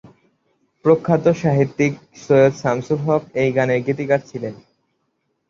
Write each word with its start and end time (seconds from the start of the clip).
প্রখ্যাত 0.85 1.25
সাহিত্যিক 1.41 1.93
সৈয়দ 2.23 2.53
শামসুল 2.61 2.99
হক 3.05 3.23
এই 3.41 3.49
গানের 3.57 3.79
গীতিকার 3.87 4.21
ছিলেন। 4.29 4.53